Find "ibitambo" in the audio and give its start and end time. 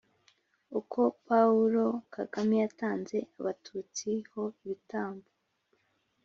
4.61-5.29